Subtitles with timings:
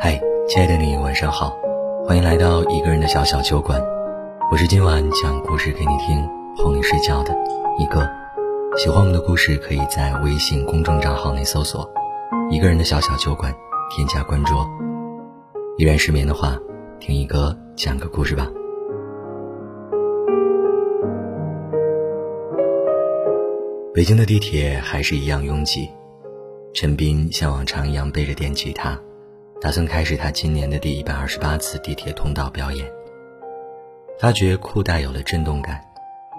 [0.00, 1.56] 嗨，亲爱的你，晚上好，
[2.06, 3.80] 欢迎来到一个人的小小酒馆，
[4.50, 6.26] 我是今晚讲故事给你听、
[6.56, 7.36] 哄你睡觉的
[7.78, 8.10] 一个。
[8.76, 11.88] 喜欢我们的故事，可以在微信公众账号内搜索
[12.50, 13.54] “一个人的小小酒馆”，
[13.94, 14.54] 添加关注。
[15.76, 16.58] 依然失眠的话，
[16.98, 18.48] 听一哥讲个故事吧。
[23.92, 25.90] 北京的地铁还是一样拥挤，
[26.72, 28.98] 陈斌像往常一样背着电吉他，
[29.62, 32.84] 打算开始他今年的第一百二十八次地铁通道表演。
[34.18, 35.80] 发觉裤带有了震动感，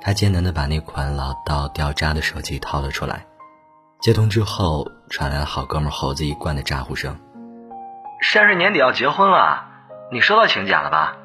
[0.00, 3.26] 他艰难地把那款老到掉渣的手机掏了出来。
[4.00, 7.18] 接通之后，传来了好哥们猴子一贯的咋呼声
[8.22, 9.64] ：“珊珊年底要结婚了，
[10.12, 11.16] 你收到请柬了吧？”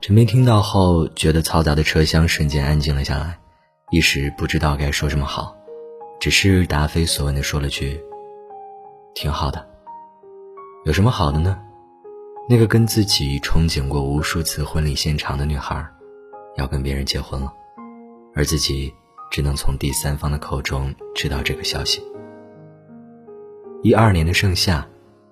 [0.00, 3.38] 陈斌听到后，觉得嘈杂的车厢瞬间安静了下来。
[3.90, 5.54] 一时不知道该说什么好，
[6.18, 8.02] 只是答非所问的说了句
[9.14, 9.62] ：“挺好的。”
[10.84, 11.58] 有什么好的呢？
[12.46, 15.82] 那个跟自己憧憬过无数次婚礼现场的女孩，
[16.58, 17.50] 要跟别人结婚了，
[18.34, 18.92] 而自己
[19.30, 22.02] 只能从第三方的口中知道这个消息。
[23.82, 24.86] 一二年的盛夏，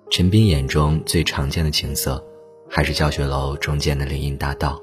[0.09, 2.23] 陈斌眼中最常见的景色，
[2.67, 4.81] 还是教学楼中间的林荫大道，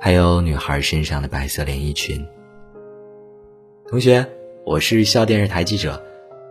[0.00, 2.26] 还有女孩身上的白色连衣裙。
[3.86, 4.26] 同学，
[4.64, 6.02] 我是校电视台记者，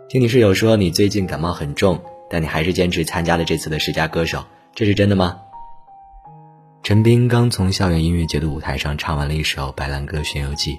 [0.07, 1.99] 听你室友说你最近感冒很重，
[2.29, 5.41] 但你还是坚持参加了这次的十佳歌手，这是真的吗？
[6.83, 10.75] 陈斌刚从校园音乐节的舞台上唱完了一首《白兰鸽巡游记》，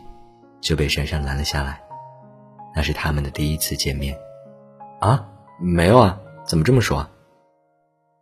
[0.61, 1.81] 就被珊珊拦了下来。
[2.75, 4.17] 那是他们的第一次见面。
[5.01, 5.27] 啊，
[5.61, 7.07] 没有啊，怎么这么说？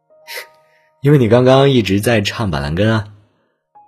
[1.01, 3.13] 因为你刚刚一直在唱《板蓝根》啊。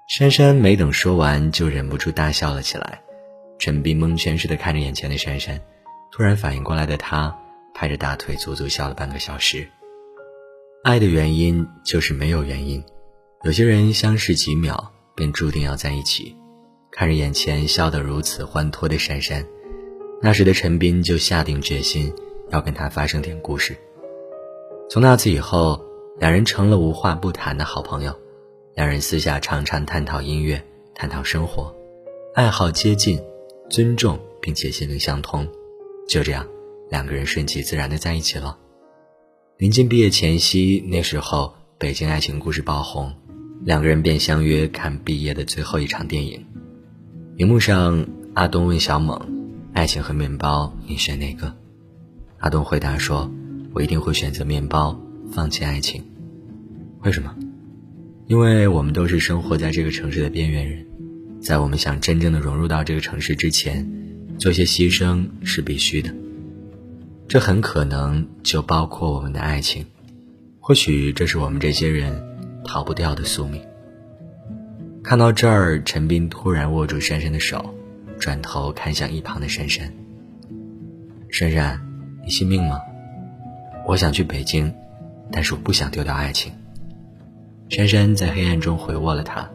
[0.09, 3.01] 珊珊没等说完，就忍不住大笑了起来。
[3.59, 5.61] 陈斌蒙圈似的看着眼前的珊珊，
[6.11, 7.37] 突然反应过来的他，
[7.79, 9.65] 拍着大腿足足笑了半个小时。
[10.83, 12.83] 爱的原因就是没有原因，
[13.45, 16.35] 有些人相识几秒便注定要在一起。
[16.91, 19.47] 看着眼前笑得如此欢脱的珊珊，
[20.21, 22.13] 那时的陈斌就下定决心
[22.51, 23.77] 要跟她发生点故事。
[24.91, 25.81] 从那次以后，
[26.19, 28.13] 两人成了无话不谈的好朋友。
[28.75, 30.61] 两人私下常常探讨音乐，
[30.97, 31.73] 探讨生活，
[32.35, 33.23] 爱好接近。
[33.71, 35.47] 尊重并且心灵相通，
[36.09, 36.45] 就这样，
[36.91, 38.57] 两个人顺其自然的在一起了。
[39.59, 41.47] 临近毕业前夕，那时候
[41.79, 43.13] 《北京爱情故事》爆红，
[43.65, 46.45] 两个人便相约看毕业的最后一场电影。
[47.37, 49.21] 荧幕上，阿东问小猛
[49.75, 51.55] ：“爱情和面包，你选哪个？”
[52.39, 53.31] 阿东回答说
[53.75, 55.01] ：“我一定会选择面包，
[55.33, 56.05] 放弃爱情。
[57.03, 57.35] 为什么？
[58.27, 60.87] 因为我们都是生活在这个城市的边缘人。”
[61.41, 63.89] 在我们想真正的融入到这个城市之前，
[64.39, 66.13] 做些牺牲是必须的。
[67.29, 69.85] 这很可能就包括我们的爱情，
[70.61, 72.19] 或许这是我们这些人
[72.65, 73.61] 逃不掉的宿命。
[75.05, 77.75] 看到这儿，陈斌突然握住珊珊的手，
[78.19, 79.93] 转头看向一旁的珊珊。
[81.29, 81.79] 珊珊，
[82.25, 82.81] 你信命吗？
[83.87, 84.73] 我想去北京，
[85.31, 86.51] 但是我不想丢掉爱情。
[87.69, 89.47] 珊珊在黑暗中回握了他，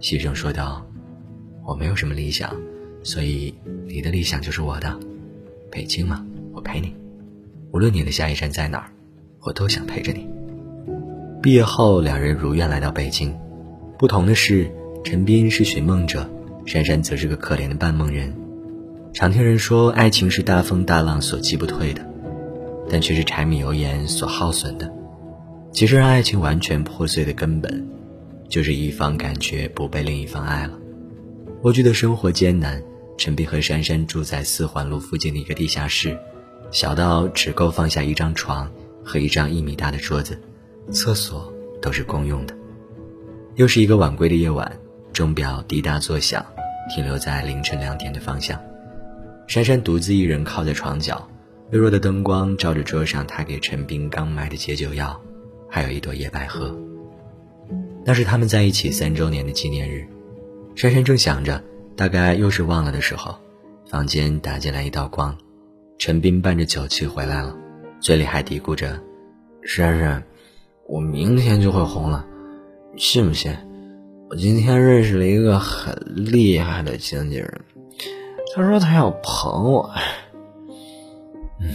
[0.00, 0.86] 细声说道。
[1.64, 2.54] 我没有什么理想，
[3.02, 3.52] 所以
[3.88, 4.96] 你的理想就是我的。
[5.72, 6.94] 北京嘛，我陪你。
[7.72, 8.90] 无论你的下一站在哪儿，
[9.40, 10.28] 我都想陪着你。
[11.42, 13.36] 毕业后，两人如愿来到北京。
[13.98, 14.70] 不同的是，
[15.04, 16.28] 陈斌是寻梦者，
[16.64, 18.34] 珊珊则是个可怜的半梦人。
[19.12, 22.04] 常听人说，爱情是大风大浪所击不退的，
[22.90, 24.92] 但却是柴米油盐所耗损的。
[25.72, 27.86] 其实，让爱情完全破碎的根本，
[28.48, 30.78] 就是一方感觉不被另一方爱了。
[31.62, 32.82] 蜗居的生活艰难，
[33.16, 36.18] 陈斌和珊珊住在四环路附近的一个地下室，
[36.70, 38.70] 小到只够放下一张床
[39.04, 40.38] 和一张一米大的桌子，
[40.90, 42.54] 厕所都是公用的。
[43.54, 44.70] 又是一个晚归的夜晚，
[45.12, 46.44] 钟表滴答作响，
[46.94, 48.60] 停留在凌晨两点的方向。
[49.46, 51.26] 珊珊独自一人靠在床角，
[51.70, 55.18] 微弱的灯光照着桌上她给陈斌刚买的解酒药，
[55.70, 56.76] 还有一朵野百合。
[58.04, 60.06] 那是他们在一起三周年的纪念日。
[60.74, 61.62] 珊珊正想着，
[61.96, 63.34] 大概又是忘了的时候，
[63.88, 65.36] 房间打进来一道光，
[65.98, 67.56] 陈斌伴着酒气回来了，
[68.00, 69.00] 嘴里还嘀咕着
[69.64, 70.22] ：“珊珊，
[70.86, 72.24] 我明天就会红了，
[72.96, 73.52] 信不信？
[74.28, 77.60] 我今天认识了一个很厉害的经纪人，
[78.54, 79.90] 他说他要捧我。”
[81.60, 81.66] 嗯，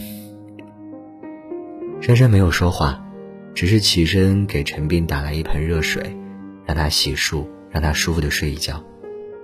[2.00, 3.04] 珊珊没有说话，
[3.54, 6.16] 只是起身给陈斌打来一盆热水，
[6.64, 8.82] 让他洗漱，让他舒服的睡一觉。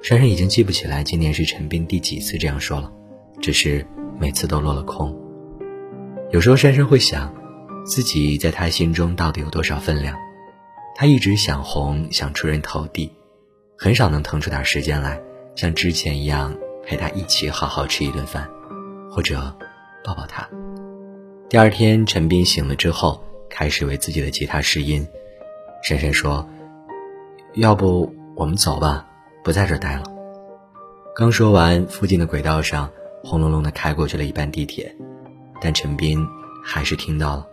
[0.00, 2.92] 珊珊已经记不起来今年是陈斌第几次这样说了，
[3.40, 3.84] 只是
[4.18, 5.16] 每次都落了空。
[6.30, 7.32] 有时候珊珊会想，
[7.84, 10.16] 自己在他心中到底有多少分量。
[10.94, 13.12] 他一直想红，想出人头地，
[13.76, 15.20] 很少能腾出点时间来，
[15.54, 16.54] 像之前一样
[16.84, 18.48] 陪他一起好好吃一顿饭，
[19.10, 19.56] 或者
[20.04, 20.48] 抱抱他。
[21.48, 25.06] 第二天，陈斌醒了之后，开始为自己的吉他试音。
[25.82, 26.46] 珊珊说
[27.54, 29.06] ：“要不我们走吧，
[29.44, 30.02] 不在这儿待了。”
[31.14, 32.90] 刚说完，附近的轨道上
[33.28, 34.90] 轰隆隆的开过去了一班地铁，
[35.60, 36.26] 但陈斌
[36.64, 37.46] 还是听到了。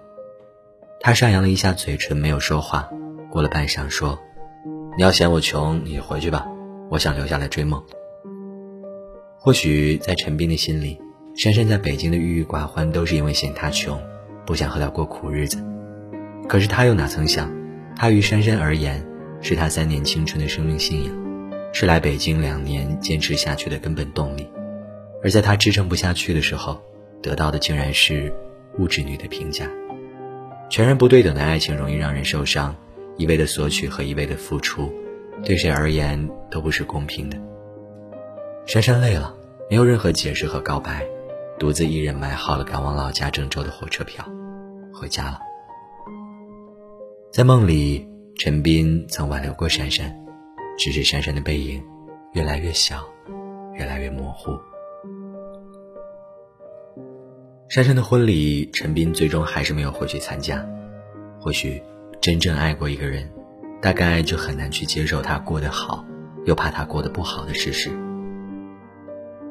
[1.01, 2.89] 他上扬了一下嘴唇，没有说话。
[3.29, 4.17] 过了半晌，说
[4.95, 6.47] ：“你要嫌我穷，你回去吧。
[6.89, 7.83] 我想留下来追梦。”
[9.37, 10.97] 或许在陈斌的心里。
[11.35, 14.01] 珊珊在北京的郁郁寡欢，都是因为嫌他穷，
[14.45, 15.61] 不想和他过苦日子。
[16.47, 17.53] 可是他又哪曾想，
[17.97, 19.05] 他于珊珊而言，
[19.41, 21.13] 是他三年青春的生命信仰，
[21.73, 24.47] 是来北京两年坚持下去的根本动力。
[25.25, 26.79] 而在他支撑不下去的时候，
[27.19, 28.31] 得到的竟然是
[28.77, 29.67] 物质女的评价。
[30.69, 32.75] 全然不对等的爱情容易让人受伤，
[33.17, 34.93] 一味的索取和一味的付出，
[35.43, 37.35] 对谁而言都不是公平的。
[38.67, 39.35] 珊珊累了，
[39.67, 41.03] 没有任何解释和告白。
[41.57, 44.23] 独自一人买好了赶往老家郑州的火车票，
[44.93, 45.39] 回家了。
[47.31, 48.07] 在梦里，
[48.37, 50.15] 陈斌曾挽留过珊珊，
[50.77, 51.83] 只是珊珊的背影
[52.33, 53.03] 越来越小，
[53.73, 54.51] 越来越模糊。
[57.67, 60.63] 珊珊的婚礼，陈斌最终还是没有回去参加。
[61.39, 61.81] 或许，
[62.21, 63.27] 真正爱过一个人，
[63.81, 66.05] 大概就很难去接受他过得好，
[66.45, 67.89] 又怕他过得不好的事实。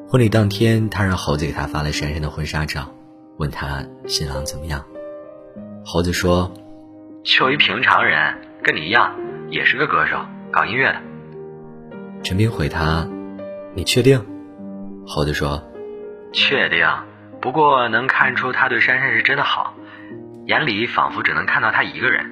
[0.07, 2.89] 婚礼当天，他让猴子给他发了珊珊的婚纱照，
[3.37, 4.85] 问他新郎怎么样。
[5.83, 6.53] 猴子说
[7.23, 8.33] ：“就一平常人，
[8.63, 9.13] 跟你一样，
[9.49, 11.01] 也是个歌手，搞音乐的。”
[12.23, 13.07] 陈斌回他
[13.75, 14.25] ：“你确定？”
[15.05, 15.61] 猴子说
[16.31, 16.87] ：“确定，
[17.45, 19.75] 不过能看出他对珊珊是真的好，
[20.47, 22.25] 眼里仿佛只能看到他一个人。”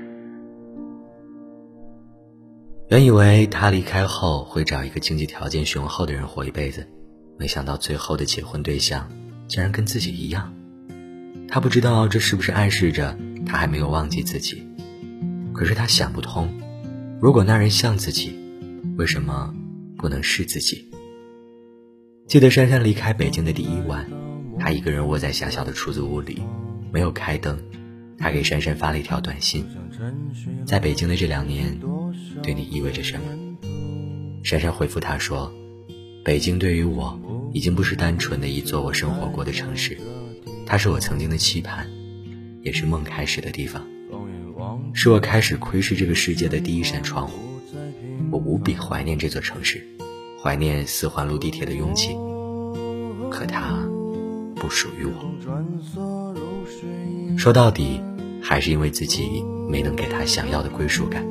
[2.89, 6.89] 原以为他离开后会找一个经济条件雄厚的人活一辈子。
[7.38, 9.07] 没想到最后的结婚对象
[9.48, 10.51] 竟然跟自己一样，
[11.48, 14.68] 他不知道这是不是暗示着他还没有忘记自己。
[15.54, 16.51] 可是他想不通，
[17.21, 18.36] 如果那人像自己，
[18.98, 19.54] 为什么
[19.95, 20.89] 不能是自己？
[22.25, 24.04] 记得珊珊离开北京的第一晚，
[24.63, 26.42] 他一个人窝在狭小的出租屋里，
[26.89, 27.60] 没有开灯。
[28.18, 29.65] 他给珊珊发了一条短信
[30.65, 31.77] ：“在北京的这两年，
[32.42, 33.25] 对你意味着什么？”
[34.42, 35.54] 珊珊回复他说。
[36.24, 37.19] 北京对于我，
[37.51, 39.98] 已经不是单纯的一座我生活过的城市，
[40.66, 41.86] 它是我曾经的期盼，
[42.62, 43.86] 也是梦开始的地方，
[44.94, 47.38] 是我开始窥视这个世界的第一扇窗户。
[48.31, 49.86] 我无比怀念这座城市，
[50.42, 52.16] 怀念四环路地铁的拥挤，
[53.30, 53.86] 可它
[54.63, 55.13] 不属于我。
[57.38, 58.01] 说到底，
[58.42, 61.21] 还是因为自己没能给他想要的归属感。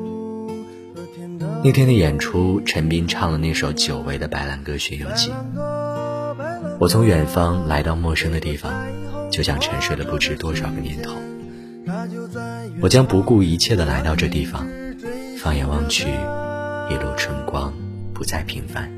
[1.65, 5.31] 那天的演出，陈斌唱了那首久违的《白兰鸽巡游记》。
[6.79, 8.71] 我从远方来到陌生的地方，
[9.31, 11.15] 就像沉睡了不知多少个年头。
[12.83, 14.69] 我将不顾一切的来到这地方，
[15.39, 16.11] 放眼望去，
[16.91, 17.73] 一路春光
[18.13, 18.93] 不再平凡。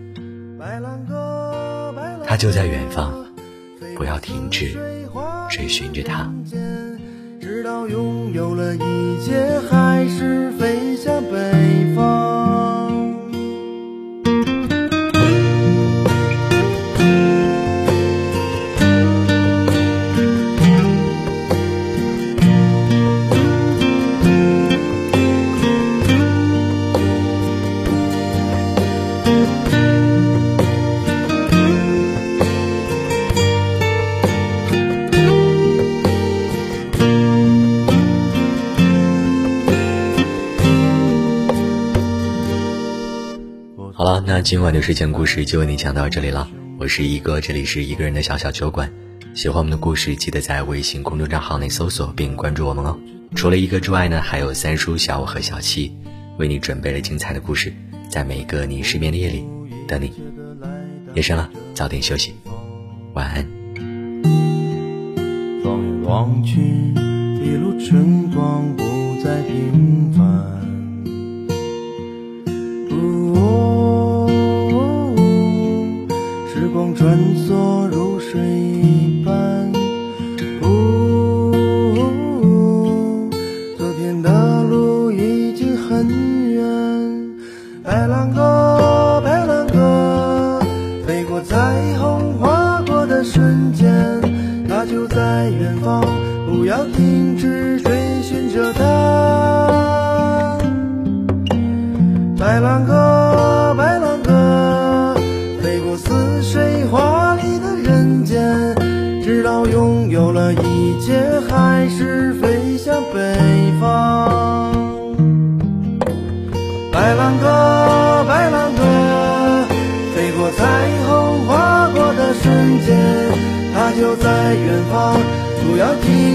[2.26, 3.26] 他就在远方，
[3.96, 4.76] 不要停止
[5.50, 6.32] 追寻着它。
[7.40, 12.13] 直到拥有了一切，还是飞向北方。
[43.96, 46.48] 好了，那今晚的睡前故事就为你讲到这里了。
[46.80, 48.92] 我是一哥，这里是一个人的小小酒馆。
[49.34, 52.98] 喜欢我们的故事，记得在微信公众账号内搜索并关注我们哦。
[53.36, 55.92] 除了一哥之外呢，还有三叔、小五和小七，
[56.38, 57.72] 为你准备了精彩的故事，
[58.10, 59.44] 在每一个你失眠的夜里
[59.86, 60.12] 等你。
[61.14, 62.34] 夜深了，早点休息，
[63.12, 63.46] 晚安。
[65.62, 66.60] 放眼望去，
[67.44, 68.82] 一路春光不
[69.22, 70.63] 再平凡。
[86.08, 87.38] 经很远。
[87.82, 88.43] 白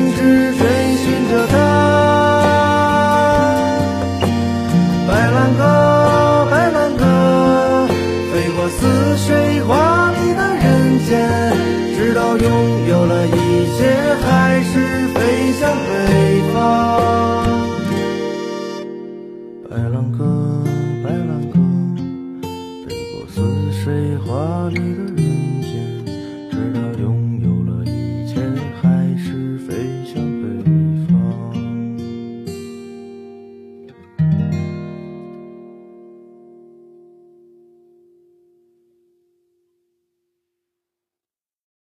[0.10, 0.66] 一直追
[0.98, 1.54] 寻着它。
[5.08, 7.88] 白兰鸽，白兰鸽，
[8.34, 11.30] 飞过似水华丽的人间，
[11.96, 13.94] 直到拥有了一切，
[14.26, 16.29] 还是飞向北。